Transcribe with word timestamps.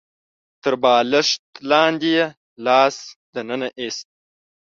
تر 0.61 0.73
بالښت 0.83 1.43
لاندې 1.69 2.09
يې 2.17 2.25
لاس 2.65 2.95
ننه 3.49 3.67
ايست. 3.79 4.07